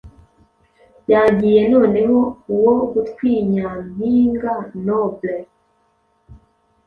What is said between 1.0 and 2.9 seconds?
Yagiye noneho uwo